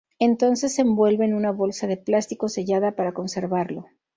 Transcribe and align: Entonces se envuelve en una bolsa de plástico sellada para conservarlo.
Entonces 0.17 0.73
se 0.73 0.81
envuelve 0.81 1.25
en 1.25 1.35
una 1.35 1.51
bolsa 1.51 1.85
de 1.85 1.95
plástico 1.95 2.49
sellada 2.49 2.93
para 2.95 3.13
conservarlo. 3.13 3.85